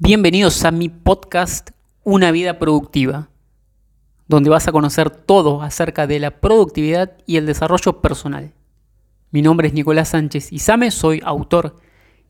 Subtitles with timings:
[0.00, 1.70] Bienvenidos a mi podcast
[2.04, 3.30] Una vida productiva,
[4.28, 8.54] donde vas a conocer todo acerca de la productividad y el desarrollo personal.
[9.32, 11.80] Mi nombre es Nicolás Sánchez Izame, soy autor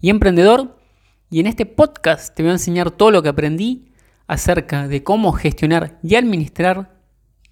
[0.01, 0.79] y emprendedor
[1.29, 3.93] y en este podcast te voy a enseñar todo lo que aprendí
[4.27, 6.97] acerca de cómo gestionar y administrar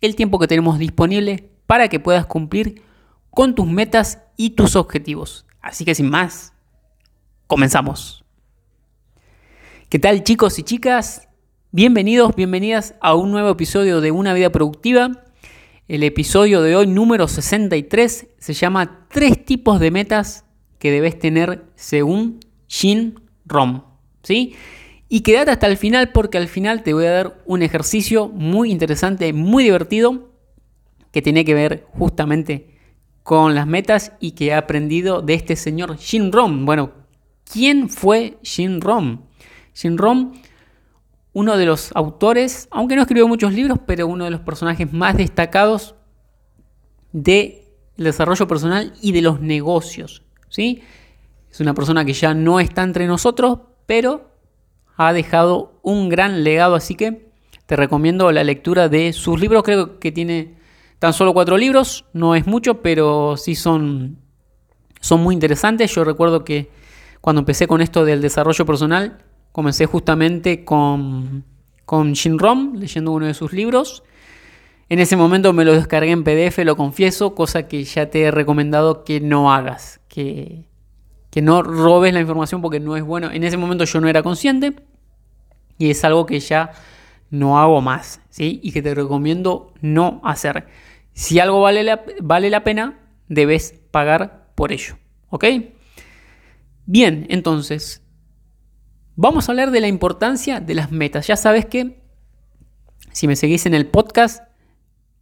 [0.00, 2.82] el tiempo que tenemos disponible para que puedas cumplir
[3.28, 5.44] con tus metas y tus objetivos.
[5.60, 6.54] Así que sin más,
[7.46, 8.25] comenzamos.
[9.96, 11.26] ¿Qué tal chicos y chicas?
[11.72, 15.24] Bienvenidos, bienvenidas a un nuevo episodio de Una vida productiva.
[15.88, 20.44] El episodio de hoy número 63 se llama Tres tipos de metas
[20.78, 23.84] que debes tener según Shin Rom.
[24.22, 24.54] ¿Sí?
[25.08, 28.70] Y quédate hasta el final porque al final te voy a dar un ejercicio muy
[28.70, 30.30] interesante, muy divertido,
[31.10, 32.76] que tiene que ver justamente
[33.22, 36.66] con las metas y que he aprendido de este señor Shin Rom.
[36.66, 36.92] Bueno,
[37.50, 39.22] ¿quién fue Shin Rom?
[39.96, 40.32] Rom,
[41.32, 45.16] uno de los autores, aunque no escribió muchos libros, pero uno de los personajes más
[45.16, 45.94] destacados
[47.12, 47.62] del
[47.96, 50.22] desarrollo personal y de los negocios.
[50.48, 50.82] ¿sí?
[51.50, 54.30] Es una persona que ya no está entre nosotros, pero
[54.96, 57.30] ha dejado un gran legado, así que
[57.66, 59.62] te recomiendo la lectura de sus libros.
[59.62, 60.54] Creo que tiene
[60.98, 64.18] tan solo cuatro libros, no es mucho, pero sí son,
[65.00, 65.94] son muy interesantes.
[65.94, 66.70] Yo recuerdo que
[67.20, 69.18] cuando empecé con esto del desarrollo personal,
[69.56, 71.42] Comencé justamente con,
[71.86, 74.02] con Rom, leyendo uno de sus libros.
[74.90, 78.30] En ese momento me lo descargué en PDF, lo confieso, cosa que ya te he
[78.30, 80.68] recomendado que no hagas, que,
[81.30, 83.30] que no robes la información porque no es bueno.
[83.30, 84.74] En ese momento yo no era consciente
[85.78, 86.72] y es algo que ya
[87.30, 88.60] no hago más, ¿sí?
[88.62, 90.66] Y que te recomiendo no hacer.
[91.14, 92.98] Si algo vale la, vale la pena,
[93.28, 94.98] debes pagar por ello,
[95.30, 95.46] ¿ok?
[96.84, 98.02] Bien, entonces,
[99.18, 101.26] Vamos a hablar de la importancia de las metas.
[101.26, 102.02] Ya sabes que,
[103.12, 104.44] si me seguís en el podcast,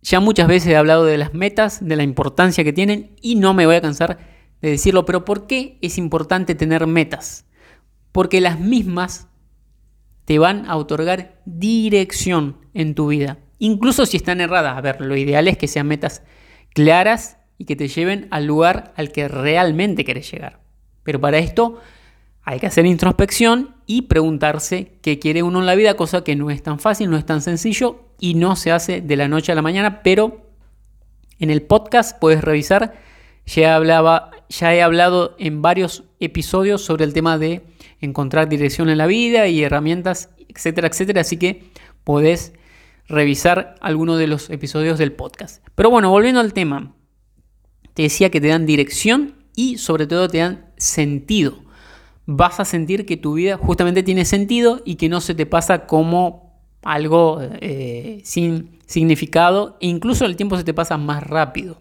[0.02, 3.54] ya muchas veces he hablado de las metas, de la importancia que tienen y no
[3.54, 4.18] me voy a cansar
[4.60, 5.04] de decirlo.
[5.04, 7.46] Pero ¿por qué es importante tener metas?
[8.10, 9.28] Porque las mismas
[10.24, 13.38] te van a otorgar dirección en tu vida.
[13.60, 14.76] Incluso si están erradas.
[14.76, 16.24] A ver, lo ideal es que sean metas
[16.70, 20.64] claras y que te lleven al lugar al que realmente quieres llegar.
[21.04, 21.78] Pero para esto
[22.44, 26.50] hay que hacer introspección y preguntarse qué quiere uno en la vida, cosa que no
[26.50, 29.54] es tan fácil, no es tan sencillo y no se hace de la noche a
[29.54, 30.46] la mañana, pero
[31.38, 32.94] en el podcast puedes revisar,
[33.46, 37.62] ya, hablaba, ya he hablado en varios episodios sobre el tema de
[38.00, 41.64] encontrar dirección en la vida y herramientas, etcétera, etcétera, así que
[42.04, 42.52] podés
[43.08, 45.66] revisar algunos de los episodios del podcast.
[45.74, 46.94] Pero bueno, volviendo al tema,
[47.94, 51.63] te decía que te dan dirección y sobre todo te dan sentido
[52.26, 55.86] vas a sentir que tu vida justamente tiene sentido y que no se te pasa
[55.86, 61.80] como algo eh, sin significado e incluso el tiempo se te pasa más rápido.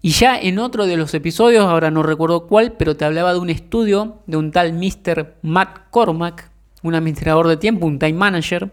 [0.00, 3.40] Y ya en otro de los episodios, ahora no recuerdo cuál, pero te hablaba de
[3.40, 5.38] un estudio de un tal Mr.
[5.42, 6.50] Matt Cormack,
[6.82, 8.70] un administrador de tiempo, un time manager,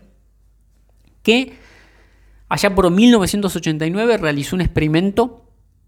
[1.23, 1.53] que
[2.47, 5.45] allá por 1989 realizó un experimento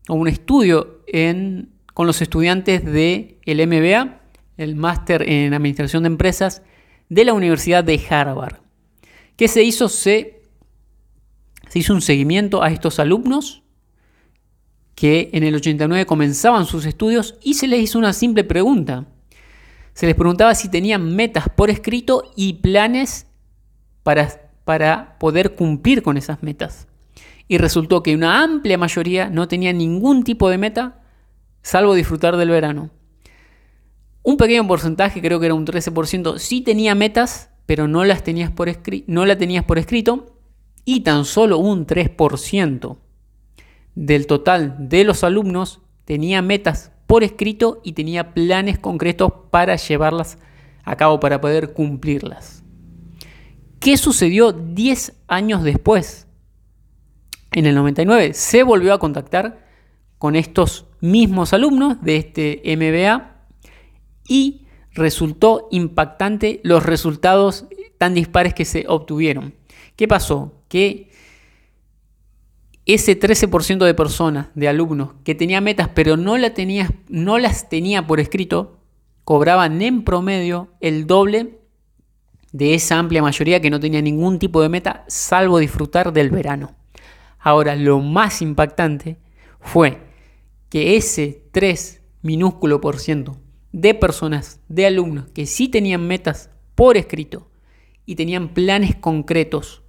[0.08, 1.02] o un estudio
[1.94, 4.17] con los estudiantes del el MBA
[4.58, 6.62] el máster en Administración de Empresas
[7.10, 8.58] de la Universidad de Harvard.
[9.36, 9.88] ¿Qué se hizo?
[9.88, 10.42] Se,
[11.70, 13.64] se hizo un seguimiento a estos alumnos
[14.96, 19.06] que en el 89 comenzaban sus estudios y se les hizo una simple pregunta.
[19.94, 23.28] Se les preguntaba si tenían metas por escrito y planes
[24.02, 26.88] para, para poder cumplir con esas metas.
[27.48, 31.02] Y resultó que una amplia mayoría no tenía ningún tipo de meta
[31.62, 32.90] salvo disfrutar del verano.
[34.28, 38.52] Un pequeño porcentaje, creo que era un 13%, sí tenía metas, pero no las tenías
[38.52, 38.70] por,
[39.08, 40.36] no la tenías por escrito.
[40.84, 42.98] Y tan solo un 3%
[43.96, 50.40] del total de los alumnos tenía metas por escrito y tenía planes concretos para llevarlas
[50.84, 52.66] a cabo, para poder cumplirlas.
[53.80, 56.28] ¿Qué sucedió 10 años después?
[57.54, 59.66] En el 99 se volvió a contactar
[60.18, 63.37] con estos mismos alumnos de este MBA
[64.28, 67.66] y resultó impactante los resultados
[67.98, 69.54] tan dispares que se obtuvieron.
[69.96, 70.54] ¿Qué pasó?
[70.68, 71.12] Que
[72.86, 76.54] ese 13% de personas, de alumnos, que tenía metas pero no, las
[77.70, 78.80] tenía por escrito,
[79.24, 81.60] cobraban en promedio el doble
[82.54, 86.76] de esa amplia mayoría que no tenía ningún tipo de meta salvo disfrutar del verano.
[87.40, 89.18] Ahora, lo más impactante
[89.60, 90.00] fue
[90.70, 93.38] que ese 3 minúsculo por ciento
[93.82, 97.52] de personas, de alumnos que sí tenían metas por escrito
[98.08, 99.84] y tenían planes concretos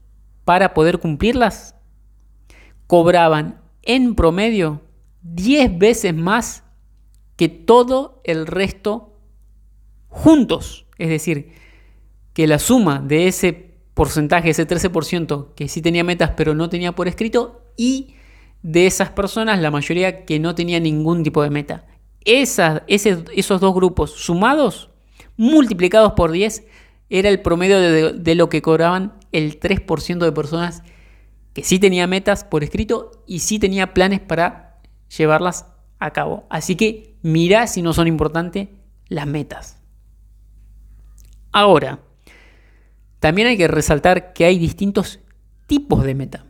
[0.45, 1.75] para poder cumplirlas,
[2.87, 4.83] cobraban en promedio
[5.23, 6.65] 10 veces más
[7.37, 9.19] que todo el resto
[10.09, 10.87] juntos.
[10.99, 11.53] Es decir,
[12.35, 16.93] que la suma de ese porcentaje, ese 13% que sí tenía metas pero no tenía
[16.93, 18.17] por escrito y
[18.63, 21.87] de esas personas la mayoría que no tenía ningún tipo de meta.
[22.29, 24.91] Esos dos grupos sumados,
[25.37, 26.67] multiplicados por 10,
[27.11, 30.83] era el promedio de, de lo que cobraban el 3% de personas
[31.55, 34.81] que sí tenía metas por escrito y sí tenía planes para
[35.17, 35.67] llevarlas
[35.99, 36.47] a cabo.
[36.51, 38.69] Así que mira si no son importantes
[39.09, 39.81] las metas.
[41.51, 42.01] Ahora,
[43.21, 45.21] también hay que resaltar que hay distintos
[45.67, 46.45] tipos de meta.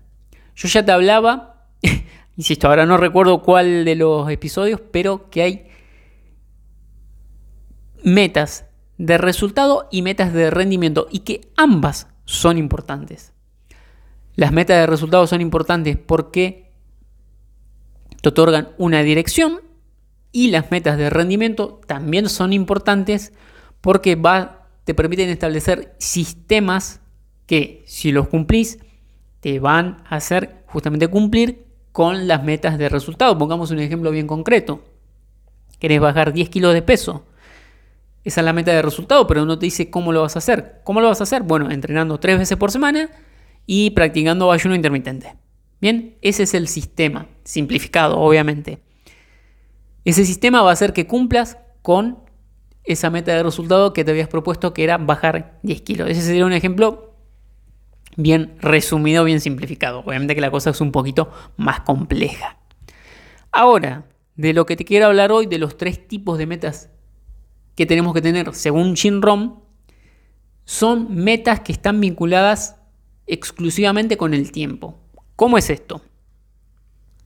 [0.54, 1.68] Yo ya te hablaba,
[2.36, 5.67] insisto, ahora no recuerdo cuál de los episodios, pero que hay
[8.08, 8.64] metas
[8.96, 13.32] de resultado y metas de rendimiento y que ambas son importantes.
[14.34, 16.72] Las metas de resultado son importantes porque
[18.20, 19.60] te otorgan una dirección
[20.32, 23.32] y las metas de rendimiento también son importantes
[23.80, 24.20] porque
[24.84, 27.00] te permiten establecer sistemas
[27.46, 28.78] que si los cumplís
[29.40, 33.38] te van a hacer justamente cumplir con las metas de resultado.
[33.38, 34.84] Pongamos un ejemplo bien concreto.
[35.78, 37.24] Querés bajar 10 kilos de peso.
[38.28, 40.82] Esa es la meta de resultado, pero no te dice cómo lo vas a hacer.
[40.84, 41.44] ¿Cómo lo vas a hacer?
[41.44, 43.08] Bueno, entrenando tres veces por semana
[43.64, 45.34] y practicando ayuno intermitente.
[45.80, 48.82] Bien, ese es el sistema, simplificado, obviamente.
[50.04, 52.18] Ese sistema va a hacer que cumplas con
[52.84, 56.10] esa meta de resultado que te habías propuesto, que era bajar 10 kilos.
[56.10, 57.14] Ese sería un ejemplo
[58.16, 60.00] bien resumido, bien simplificado.
[60.00, 62.58] Obviamente que la cosa es un poquito más compleja.
[63.52, 64.04] Ahora,
[64.36, 66.90] de lo que te quiero hablar hoy, de los tres tipos de metas
[67.78, 69.60] que tenemos que tener según Shinron
[70.64, 72.74] son metas que están vinculadas
[73.28, 74.98] exclusivamente con el tiempo.
[75.36, 76.02] ¿Cómo es esto?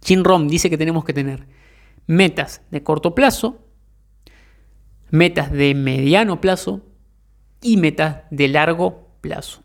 [0.02, 1.46] Shinron dice que tenemos que tener
[2.06, 3.64] metas de corto plazo,
[5.08, 6.82] metas de mediano plazo
[7.62, 9.62] y metas de largo plazo.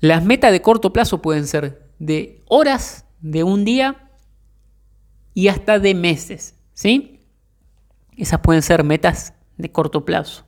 [0.00, 4.08] Las metas de corto plazo pueden ser de horas, de un día
[5.34, 7.15] y hasta de meses, ¿sí?
[8.16, 10.46] Esas pueden ser metas de corto plazo.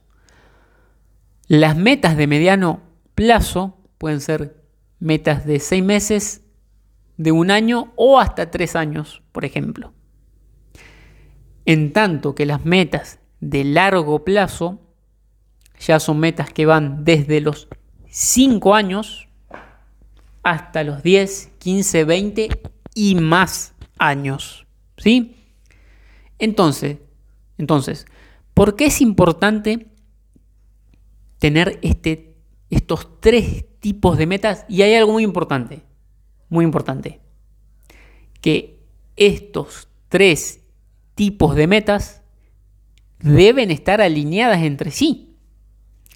[1.46, 2.80] Las metas de mediano
[3.14, 4.62] plazo pueden ser
[5.00, 6.42] metas de seis meses,
[7.16, 9.92] de un año o hasta tres años, por ejemplo.
[11.64, 14.80] En tanto que las metas de largo plazo
[15.78, 17.68] ya son metas que van desde los
[18.08, 19.28] 5 años
[20.42, 22.48] hasta los 10, 15, 20
[22.94, 24.66] y más años.
[24.96, 25.36] ¿Sí?
[26.38, 26.98] Entonces,
[27.58, 28.06] entonces,
[28.54, 29.88] ¿por qué es importante
[31.38, 32.36] tener este,
[32.70, 34.64] estos tres tipos de metas?
[34.68, 35.82] Y hay algo muy importante,
[36.48, 37.20] muy importante,
[38.40, 38.78] que
[39.16, 40.60] estos tres
[41.16, 42.22] tipos de metas
[43.18, 45.36] deben estar alineadas entre sí.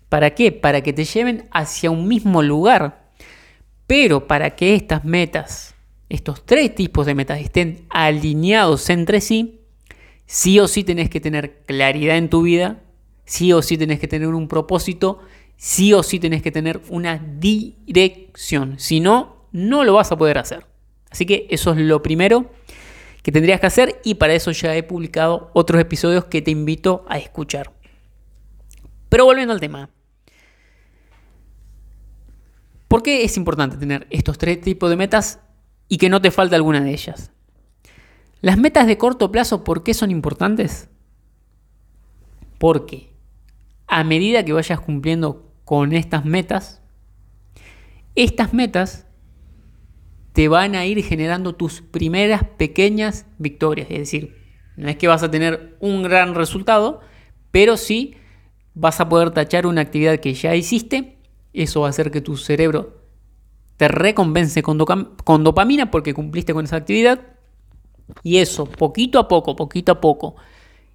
[0.08, 0.52] ¿Para qué?
[0.52, 3.10] Para que te lleven hacia un mismo lugar.
[3.86, 5.74] Pero para que estas metas,
[6.08, 9.61] estos tres tipos de metas estén alineados entre sí,
[10.32, 12.80] sí o sí tenés que tener claridad en tu vida,
[13.26, 15.18] sí o sí tenés que tener un propósito,
[15.58, 18.78] sí o sí tenés que tener una dirección.
[18.78, 20.66] Si no, no lo vas a poder hacer.
[21.10, 22.50] Así que eso es lo primero
[23.22, 27.04] que tendrías que hacer y para eso ya he publicado otros episodios que te invito
[27.10, 27.70] a escuchar.
[29.10, 29.90] Pero volviendo al tema.
[32.88, 35.40] ¿Por qué es importante tener estos tres tipos de metas
[35.88, 37.32] y que no te falte alguna de ellas?
[38.42, 40.90] Las metas de corto plazo, ¿por qué son importantes?
[42.58, 43.12] Porque
[43.86, 46.82] a medida que vayas cumpliendo con estas metas,
[48.16, 49.06] estas metas
[50.32, 53.86] te van a ir generando tus primeras pequeñas victorias.
[53.90, 54.36] Es decir,
[54.76, 57.00] no es que vas a tener un gran resultado,
[57.52, 58.16] pero sí
[58.74, 61.16] vas a poder tachar una actividad que ya hiciste.
[61.52, 63.02] Eso va a hacer que tu cerebro
[63.76, 67.31] te recompense con, con dopamina porque cumpliste con esa actividad
[68.22, 70.36] y eso, poquito a poco, poquito a poco,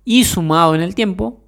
[0.05, 1.41] y sumado en el tiempo,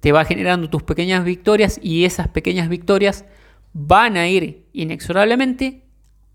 [0.00, 3.24] te va generando tus pequeñas victorias y esas pequeñas victorias
[3.72, 5.82] van a ir inexorablemente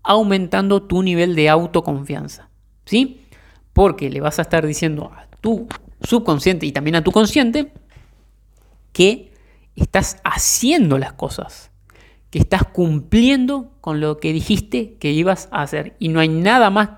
[0.02, 2.48] aumentando tu nivel de autoconfianza.
[2.84, 3.20] ¿Sí?
[3.72, 5.68] Porque le vas a estar diciendo a tu
[6.02, 7.72] subconsciente y también a tu consciente
[8.92, 9.32] que
[9.76, 11.70] estás haciendo las cosas,
[12.30, 15.96] que estás cumpliendo con lo que dijiste que ibas a hacer.
[15.98, 16.90] Y no hay nada más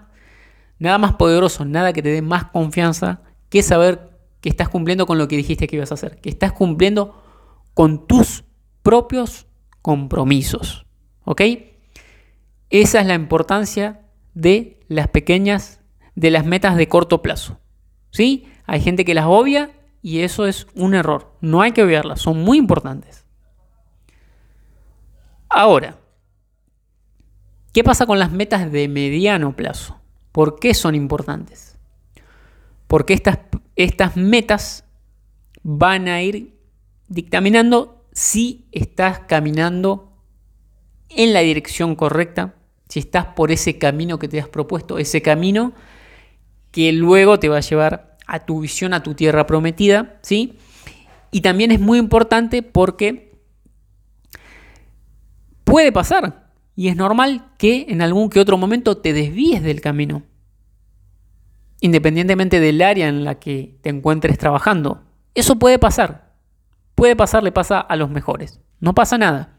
[0.83, 3.21] Nada más poderoso, nada que te dé más confianza
[3.51, 6.51] que saber que estás cumpliendo con lo que dijiste que ibas a hacer, que estás
[6.51, 7.23] cumpliendo
[7.73, 8.43] con tus
[8.83, 9.47] propios
[9.81, 10.85] compromisos.
[11.23, 11.43] ¿Ok?
[12.69, 14.01] Esa es la importancia
[14.35, 15.81] de las pequeñas,
[16.17, 17.61] de las metas de corto plazo.
[18.11, 18.49] ¿Sí?
[18.67, 19.71] Hay gente que las obvia
[20.03, 21.37] y eso es un error.
[21.41, 23.25] No hay que obviarlas, son muy importantes.
[25.49, 26.01] Ahora,
[27.73, 30.02] ¿qué pasa con las metas de mediano plazo?
[30.33, 31.77] ¿Por qué son importantes?
[32.87, 33.39] Porque estas,
[33.77, 34.85] estas metas
[35.63, 36.59] van a ir
[37.09, 40.13] dictaminando si estás caminando
[41.11, 42.55] en la dirección correcta,
[42.89, 45.73] si estás por ese camino que te has propuesto, ese camino
[46.71, 50.59] que luego te va a llevar a tu visión, a tu tierra prometida, ¿sí?
[51.31, 53.39] Y también es muy importante porque
[55.65, 56.42] puede pasar
[56.75, 60.23] y es normal que en algún que otro momento te desvíes del camino,
[61.81, 65.03] independientemente del área en la que te encuentres trabajando.
[65.35, 66.33] Eso puede pasar.
[66.95, 68.61] Puede pasar, le pasa a los mejores.
[68.81, 69.57] No pasa nada.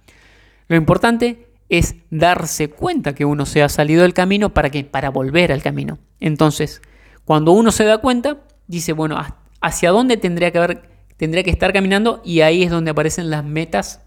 [0.68, 5.10] Lo importante es darse cuenta que uno se ha salido del camino para que para
[5.10, 6.00] volver al camino.
[6.20, 6.82] Entonces,
[7.26, 9.18] cuando uno se da cuenta, dice, bueno,
[9.62, 13.44] hacia dónde tendría que haber, tendría que estar caminando y ahí es donde aparecen las
[13.44, 14.02] metas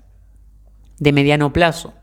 [0.99, 1.95] de mediano plazo,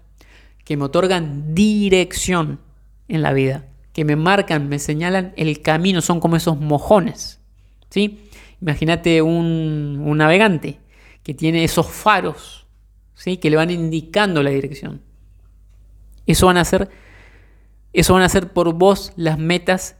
[0.63, 2.59] que me otorgan dirección
[3.07, 7.41] en la vida, que me marcan, me señalan el camino, son como esos mojones,
[7.89, 8.29] ¿sí?
[8.61, 10.79] Imagínate un, navegante
[11.21, 12.65] que tiene esos faros,
[13.13, 13.37] ¿sí?
[13.37, 15.01] Que le van indicando la dirección.
[16.25, 16.89] Eso van a ser,
[17.91, 19.97] eso van a ser por vos las metas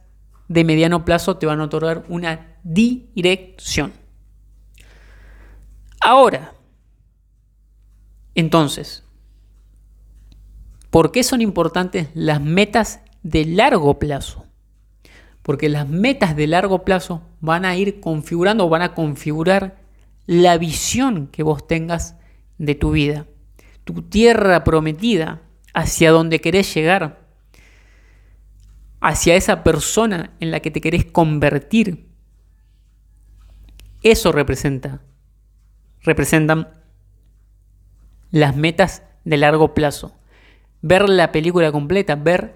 [0.48, 3.92] de mediano plazo, te van a otorgar una dirección.
[6.00, 6.54] Ahora,
[8.36, 9.04] entonces,
[10.94, 14.46] ¿por qué son importantes las metas de largo plazo?
[15.42, 19.82] Porque las metas de largo plazo van a ir configurando van a configurar
[20.28, 22.16] la visión que vos tengas
[22.60, 23.26] de tu vida,
[23.84, 25.42] tu tierra prometida,
[25.74, 27.26] hacia donde querés llegar,
[29.02, 32.08] hacia esa persona en la que te querés convertir.
[34.04, 35.02] Eso representa,
[36.04, 36.68] representan
[38.30, 40.20] las metas de largo plazo.
[40.84, 42.56] Ver la película completa, ver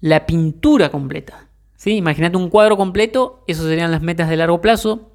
[0.00, 1.48] la pintura completa.
[1.76, 1.96] ¿sí?
[1.96, 5.12] Imagínate un cuadro completo, eso serían las metas de largo plazo.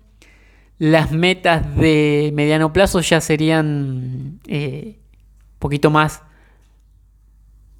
[0.79, 4.99] Las metas de mediano plazo ya serían un eh,
[5.59, 6.23] poquito más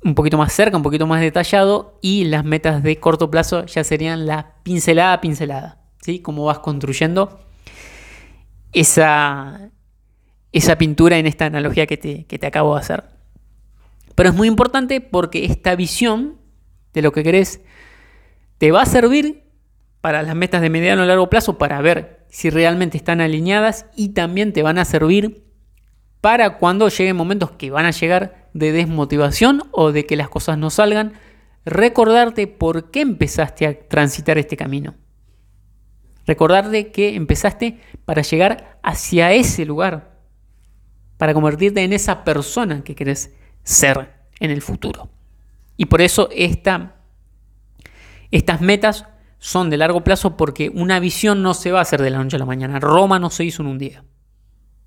[0.03, 3.83] un poquito más cerca, un poquito más detallado y las metas de corto plazo ya
[3.83, 6.19] serían la pincelada a pincelada, ¿sí?
[6.19, 7.39] Cómo vas construyendo
[8.71, 9.71] esa,
[10.51, 13.14] esa pintura en esta analogía que te, que te acabo de hacer.
[14.15, 16.37] Pero es muy importante porque esta visión
[16.93, 17.61] de lo que querés
[18.57, 19.43] te va a servir
[20.01, 24.09] para las metas de mediano a largo plazo para ver si realmente están alineadas y
[24.09, 25.45] también te van a servir
[26.21, 30.57] para cuando lleguen momentos que van a llegar de desmotivación o de que las cosas
[30.57, 31.13] no salgan,
[31.65, 34.95] recordarte por qué empezaste a transitar este camino.
[36.25, 40.19] Recordarte que empezaste para llegar hacia ese lugar,
[41.17, 45.09] para convertirte en esa persona que querés ser en el futuro.
[45.75, 46.95] Y por eso esta,
[48.31, 49.05] estas metas
[49.39, 52.37] son de largo plazo porque una visión no se va a hacer de la noche
[52.37, 52.79] a la mañana.
[52.79, 54.05] Roma no se hizo en un día,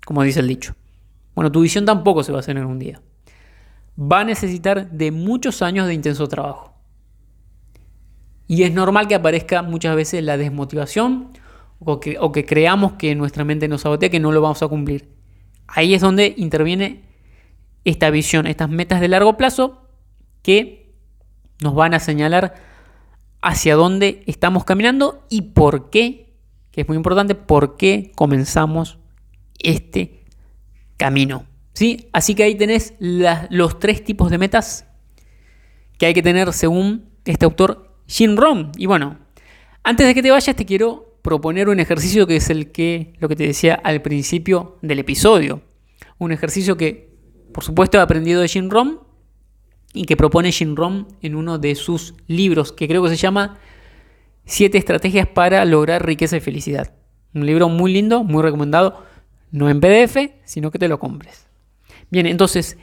[0.03, 0.75] como dice el dicho.
[1.35, 3.01] Bueno, tu visión tampoco se va a hacer en un día.
[3.99, 6.73] Va a necesitar de muchos años de intenso trabajo.
[8.47, 11.33] Y es normal que aparezca muchas veces la desmotivación
[11.79, 14.67] o que, o que creamos que nuestra mente nos sabotea, que no lo vamos a
[14.67, 15.09] cumplir.
[15.67, 17.08] Ahí es donde interviene
[17.89, 19.81] esta visión, estas metas de largo plazo
[20.41, 20.93] que
[21.61, 22.55] nos van a señalar
[23.41, 26.33] hacia dónde estamos caminando y por qué,
[26.71, 28.97] que es muy importante, por qué comenzamos
[29.59, 30.23] este
[30.97, 31.45] camino.
[31.73, 32.09] ¿sí?
[32.13, 34.85] Así que ahí tenés los tres tipos de metas
[35.97, 38.71] que hay que tener según este autor Jim Rom.
[38.77, 39.17] Y bueno,
[39.83, 43.27] antes de que te vayas te quiero proponer un ejercicio que es el que, lo
[43.27, 45.61] que te decía al principio del episodio.
[46.17, 47.08] Un ejercicio que,
[47.53, 48.99] por supuesto, he aprendido de Jim Rom
[49.93, 53.57] y que propone Jim Rom en uno de sus libros, que creo que se llama
[54.45, 56.95] Siete estrategias para lograr riqueza y felicidad.
[57.35, 59.03] Un libro muy lindo, muy recomendado
[59.51, 61.47] no en PDF, sino que te lo compres.
[62.09, 62.77] Bien, entonces,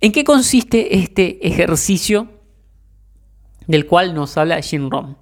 [0.00, 2.28] ¿en qué consiste este ejercicio
[3.66, 5.16] del cual nos habla Jim Rom?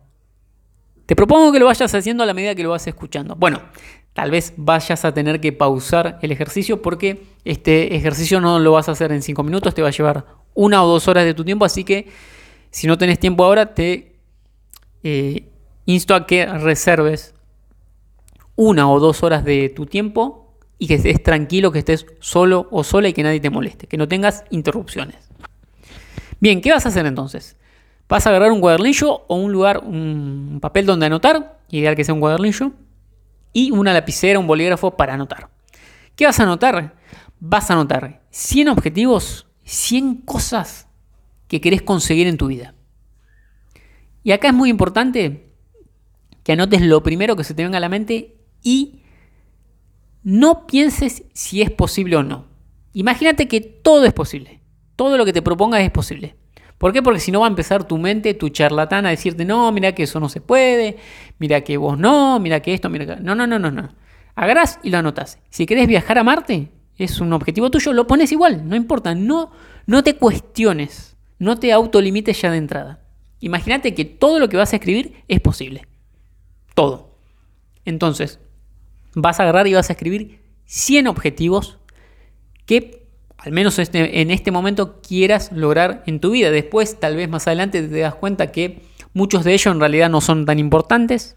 [1.04, 3.34] Te propongo que lo vayas haciendo a la medida que lo vas escuchando.
[3.34, 3.62] Bueno,
[4.18, 8.88] tal vez vayas a tener que pausar el ejercicio porque este ejercicio no lo vas
[8.88, 11.44] a hacer en 5 minutos, te va a llevar una o dos horas de tu
[11.44, 12.08] tiempo, así que
[12.72, 14.16] si no tenés tiempo ahora, te
[15.04, 15.48] eh,
[15.86, 17.36] insto a que reserves
[18.56, 22.82] una o dos horas de tu tiempo y que estés tranquilo, que estés solo o
[22.82, 25.30] sola y que nadie te moleste, que no tengas interrupciones.
[26.40, 27.56] Bien, ¿qué vas a hacer entonces?
[28.08, 32.14] Vas a agarrar un cuadernillo o un lugar, un papel donde anotar, ideal que sea
[32.14, 32.72] un cuadernillo,
[33.52, 35.50] y una lapicera, un bolígrafo para anotar.
[36.16, 36.96] ¿Qué vas a anotar?
[37.40, 40.88] Vas a anotar 100 objetivos, 100 cosas
[41.46, 42.74] que querés conseguir en tu vida.
[44.22, 45.54] Y acá es muy importante
[46.42, 49.02] que anotes lo primero que se te venga a la mente y
[50.22, 52.46] no pienses si es posible o no.
[52.92, 54.60] Imagínate que todo es posible.
[54.96, 56.36] Todo lo que te propongas es posible.
[56.78, 57.02] ¿Por qué?
[57.02, 60.04] Porque si no va a empezar tu mente, tu charlatán, a decirte, no, mira que
[60.04, 60.96] eso no se puede,
[61.38, 63.22] mira que vos no, mira que esto, mira que...
[63.22, 63.88] No, no, no, no, no.
[64.36, 65.40] Agarrás y lo anotas.
[65.50, 69.14] Si querés viajar a Marte, es un objetivo tuyo, lo pones igual, no importa.
[69.16, 69.50] No,
[69.86, 73.00] no te cuestiones, no te autolimites ya de entrada.
[73.40, 75.86] Imagínate que todo lo que vas a escribir es posible.
[76.74, 77.18] Todo.
[77.84, 78.38] Entonces,
[79.14, 81.78] vas a agarrar y vas a escribir 100 objetivos
[82.66, 83.07] que
[83.38, 86.50] al menos este, en este momento quieras lograr en tu vida.
[86.50, 90.20] Después, tal vez más adelante, te das cuenta que muchos de ellos en realidad no
[90.20, 91.36] son tan importantes.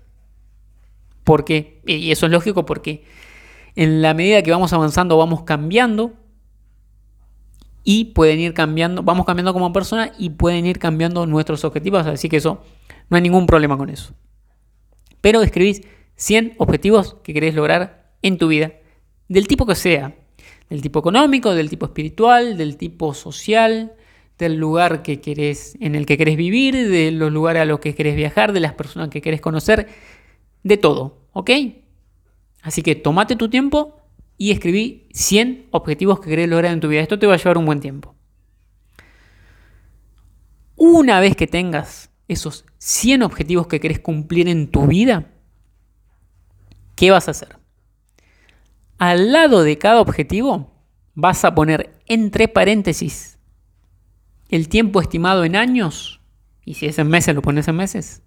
[1.24, 3.05] Porque, y eso es lógico porque
[3.75, 6.13] en la medida que vamos avanzando vamos cambiando
[7.84, 12.29] y pueden ir cambiando, vamos cambiando como persona y pueden ir cambiando nuestros objetivos, así
[12.29, 12.63] que eso
[13.10, 14.13] no hay ningún problema con eso.
[15.22, 15.81] Pero escribís
[16.15, 18.74] 100 objetivos que querés lograr en tu vida,
[19.27, 20.15] del tipo que sea,
[20.71, 23.91] del tipo económico, del tipo espiritual, del tipo social,
[24.37, 27.93] del lugar que querés, en el que querés vivir, de los lugares a los que
[27.93, 29.89] querés viajar, de las personas que querés conocer,
[30.63, 31.51] de todo, ¿ok?
[32.61, 33.99] Así que tomate tu tiempo
[34.37, 37.01] y escribí 100 objetivos que querés lograr en tu vida.
[37.01, 38.15] Esto te va a llevar un buen tiempo.
[40.77, 45.33] Una vez que tengas esos 100 objetivos que querés cumplir en tu vida,
[46.95, 47.60] ¿qué vas a hacer?
[49.01, 50.70] Al lado de cada objetivo
[51.15, 53.39] vas a poner entre paréntesis
[54.50, 56.22] el tiempo estimado en años,
[56.66, 58.22] y si es en meses lo pones en meses,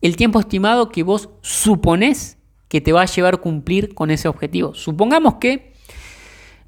[0.00, 4.28] el tiempo estimado que vos suponés que te va a llevar a cumplir con ese
[4.28, 4.74] objetivo.
[4.74, 5.72] Supongamos que,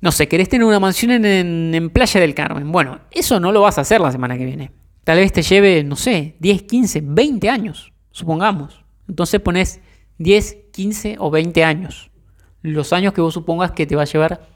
[0.00, 2.72] no sé, querés tener una mansión en, en, Playa del Carmen.
[2.72, 4.72] Bueno, eso no lo vas a hacer la semana que viene.
[5.04, 8.84] Tal vez te lleve, no sé, 10, 15, 20 años, supongamos.
[9.06, 9.80] Entonces pones
[10.18, 12.07] 10, 15 o 20 años
[12.62, 14.48] los años que vos supongas que te va a llevar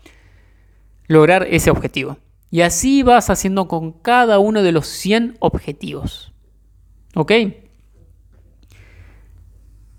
[1.07, 2.19] lograr ese objetivo.
[2.51, 6.33] Y así vas haciendo con cada uno de los 100 objetivos.
[7.15, 7.33] ¿Ok?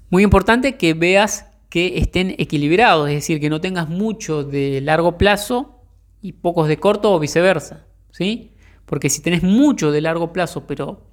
[0.09, 5.17] Muy importante que veas que estén equilibrados, es decir, que no tengas mucho de largo
[5.17, 5.81] plazo
[6.21, 7.87] y pocos de corto o viceversa.
[8.11, 8.51] ¿sí?
[8.85, 11.07] Porque si tenés mucho de largo plazo, pero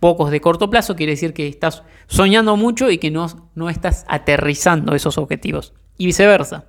[0.00, 4.06] pocos de corto plazo, quiere decir que estás soñando mucho y que no, no estás
[4.08, 6.64] aterrizando esos objetivos y viceversa.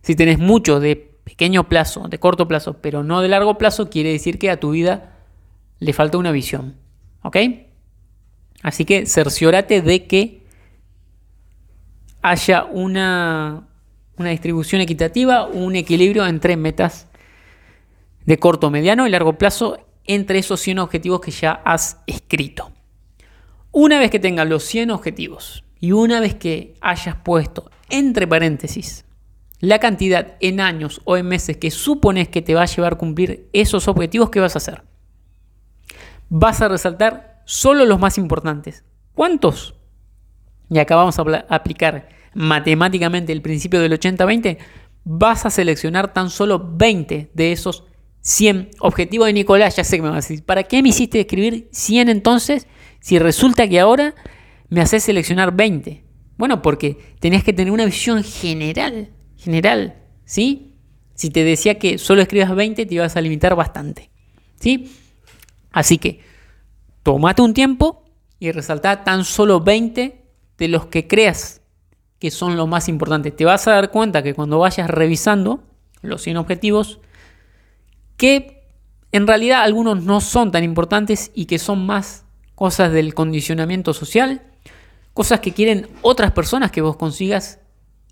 [0.00, 4.10] Si tenés mucho de pequeño plazo, de corto plazo, pero no de largo plazo, quiere
[4.10, 5.18] decir que a tu vida
[5.80, 6.76] le falta una visión.
[7.22, 7.36] ¿Ok?
[8.62, 10.46] Así que cerciórate de que
[12.22, 13.68] haya una,
[14.16, 17.06] una distribución equitativa, un equilibrio entre metas
[18.24, 22.72] de corto, mediano y largo plazo entre esos 100 objetivos que ya has escrito.
[23.72, 29.04] Una vez que tengas los 100 objetivos y una vez que hayas puesto entre paréntesis
[29.60, 32.98] la cantidad en años o en meses que supones que te va a llevar a
[32.98, 34.84] cumplir esos objetivos que vas a hacer.
[36.28, 38.84] Vas a resaltar solo los más importantes.
[39.14, 39.74] ¿Cuántos?
[40.70, 44.58] Y acá vamos a aplicar matemáticamente el principio del 80-20.
[45.04, 47.84] Vas a seleccionar tan solo 20 de esos
[48.20, 49.76] 100 objetivos de Nicolás.
[49.76, 52.68] Ya sé que me vas a decir, ¿para qué me hiciste escribir 100 entonces
[53.00, 54.14] si resulta que ahora
[54.68, 56.04] me haces seleccionar 20?
[56.36, 60.76] Bueno, porque tenías que tener una visión general, general, ¿sí?
[61.14, 64.10] Si te decía que solo escribas 20, te ibas a limitar bastante,
[64.60, 64.92] ¿sí?
[65.72, 66.20] Así que,
[67.02, 68.04] tomate un tiempo
[68.38, 70.24] y resalta tan solo 20
[70.58, 71.60] de los que creas
[72.18, 73.34] que son los más importantes.
[73.34, 75.62] Te vas a dar cuenta que cuando vayas revisando
[76.02, 77.00] los 100 objetivos,
[78.16, 78.68] que
[79.12, 84.42] en realidad algunos no son tan importantes y que son más cosas del condicionamiento social
[85.18, 87.58] cosas que quieren otras personas que vos consigas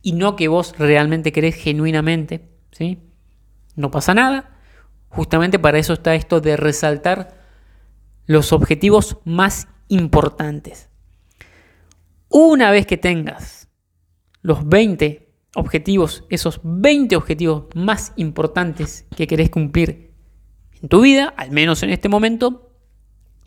[0.02, 2.50] y no que vos realmente querés genuinamente.
[2.72, 2.98] ¿sí?
[3.76, 4.58] No pasa nada.
[5.10, 7.40] Justamente para eso está esto de resaltar
[8.26, 10.88] los objetivos más importantes.
[12.28, 13.68] Una vez que tengas
[14.42, 20.12] los 20 objetivos, esos 20 objetivos más importantes que querés cumplir
[20.82, 22.72] en tu vida, al menos en este momento,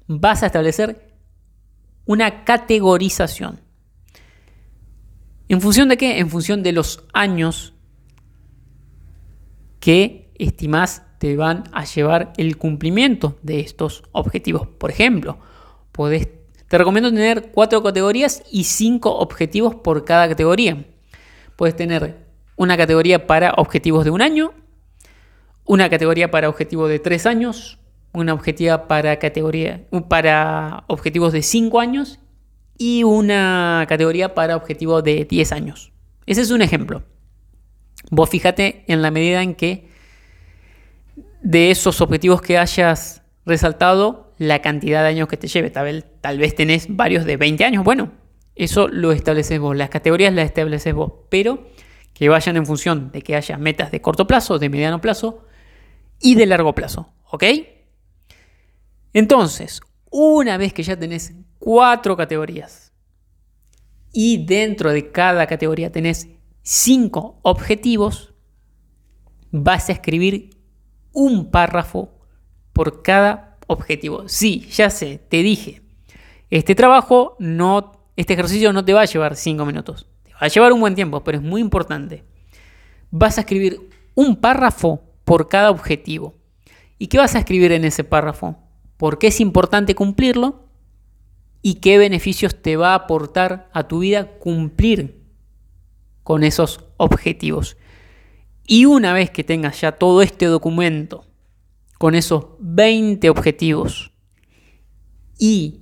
[0.08, 1.09] vas a establecer
[2.10, 3.60] una categorización.
[5.48, 6.17] ¿En función de qué?
[6.17, 7.76] En función de los años
[9.80, 14.67] que estimás te van a llevar el cumplimiento de estos objetivos.
[14.67, 15.38] Por ejemplo,
[15.91, 20.84] te recomiendo tener cuatro categorías y cinco objetivos por cada categoría.
[21.56, 24.56] Puedes tener una categoría para objetivos de un año,
[25.63, 27.79] una categoría para objetivos de tres años,
[28.13, 32.19] una objetiva para, categoría, para objetivos de cinco años
[32.78, 35.91] y una categoría para objetivos de 10 años.
[36.26, 37.04] Ese es un ejemplo.
[38.10, 39.89] Vos fíjate en la medida en que
[41.41, 45.69] de esos objetivos que hayas resaltado, la cantidad de años que te lleve.
[45.69, 47.84] Tal vez, tal vez tenés varios de 20 años.
[47.84, 48.12] Bueno,
[48.56, 49.76] eso lo estableces vos.
[49.76, 51.12] Las categorías las estableces vos.
[51.30, 51.67] Pero
[52.13, 55.45] que vayan en función de que haya metas de corto plazo, de mediano plazo
[56.22, 57.12] y de largo plazo.
[57.30, 57.43] ¿Ok?
[59.13, 62.93] Entonces, una vez que ya tenés cuatro categorías
[64.12, 66.30] y dentro de cada categoría tenés
[66.62, 68.34] cinco objetivos,
[69.52, 70.52] vas a escribir
[71.12, 72.12] un párrafo
[72.74, 74.28] por cada objetivo.
[74.28, 75.82] Sí, ya sé, te dije,
[76.50, 80.48] este trabajo no, este ejercicio no te va a llevar cinco minutos, te va a
[80.48, 82.24] llevar un buen tiempo, pero es muy importante.
[83.12, 86.36] Vas a escribir un párrafo por cada objetivo.
[86.98, 88.58] ¿Y qué vas a escribir en ese párrafo?
[88.99, 90.69] ¿Por qué es importante cumplirlo?
[91.62, 95.21] y qué beneficios te va a aportar a tu vida cumplir
[96.23, 97.77] con esos objetivos.
[98.65, 101.25] Y una vez que tengas ya todo este documento
[101.97, 104.13] con esos 20 objetivos
[105.38, 105.81] y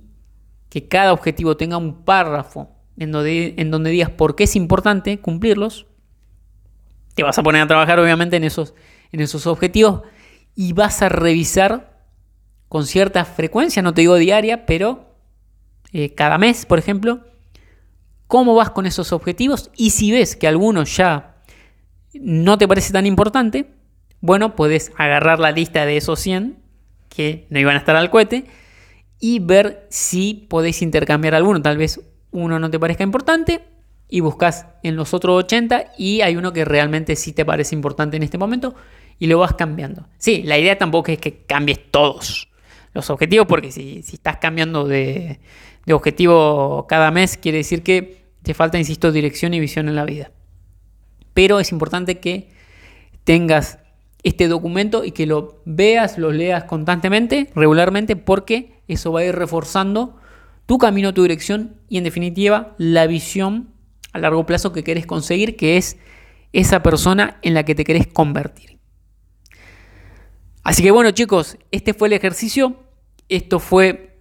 [0.68, 5.20] que cada objetivo tenga un párrafo en donde, en donde digas por qué es importante
[5.20, 5.86] cumplirlos,
[7.14, 8.74] te vas a poner a trabajar obviamente en esos,
[9.12, 10.02] en esos objetivos
[10.54, 11.97] y vas a revisar
[12.68, 15.14] con cierta frecuencia, no te digo diaria, pero
[15.92, 17.20] eh, cada mes, por ejemplo,
[18.26, 21.42] cómo vas con esos objetivos y si ves que alguno ya
[22.14, 23.70] no te parece tan importante,
[24.20, 26.58] bueno, puedes agarrar la lista de esos 100
[27.08, 28.46] que no iban a estar al cohete
[29.18, 31.62] y ver si podéis intercambiar alguno.
[31.62, 32.00] Tal vez
[32.30, 33.62] uno no te parezca importante
[34.08, 38.16] y buscas en los otros 80 y hay uno que realmente sí te parece importante
[38.16, 38.74] en este momento
[39.18, 40.06] y lo vas cambiando.
[40.18, 42.48] Sí, la idea tampoco es que cambies todos
[42.92, 45.40] los objetivos porque si, si estás cambiando de,
[45.86, 50.04] de objetivo cada mes, quiere decir que te falta, insisto, dirección y visión en la
[50.04, 50.30] vida.
[51.34, 52.48] Pero es importante que
[53.24, 53.78] tengas
[54.22, 59.34] este documento y que lo veas, lo leas constantemente, regularmente, porque eso va a ir
[59.34, 60.16] reforzando
[60.66, 63.70] tu camino, tu dirección y en definitiva la visión
[64.12, 65.98] a largo plazo que querés conseguir, que es
[66.52, 68.77] esa persona en la que te querés convertir.
[70.68, 72.76] Así que bueno chicos, este fue el ejercicio,
[73.30, 74.18] esto fue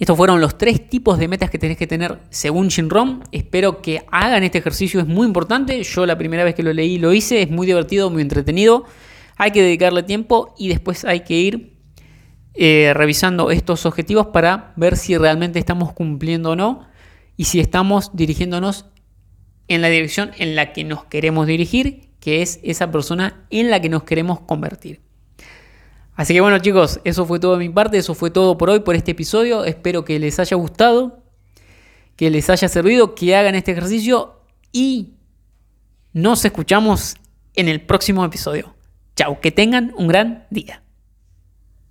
[0.00, 3.22] estos fueron los tres tipos de metas que tenés que tener según Shinron.
[3.30, 5.80] Espero que hagan este ejercicio, es muy importante.
[5.84, 8.84] Yo la primera vez que lo leí lo hice, es muy divertido, muy entretenido.
[9.36, 11.76] Hay que dedicarle tiempo y después hay que ir
[12.54, 16.88] eh, revisando estos objetivos para ver si realmente estamos cumpliendo o no
[17.36, 18.86] y si estamos dirigiéndonos
[19.68, 23.80] en la dirección en la que nos queremos dirigir, que es esa persona en la
[23.80, 25.13] que nos queremos convertir.
[26.16, 28.80] Así que bueno chicos, eso fue todo de mi parte, eso fue todo por hoy,
[28.80, 29.64] por este episodio.
[29.64, 31.22] Espero que les haya gustado,
[32.16, 35.14] que les haya servido, que hagan este ejercicio y
[36.12, 37.16] nos escuchamos
[37.54, 38.74] en el próximo episodio.
[39.16, 40.83] Chao, que tengan un gran día.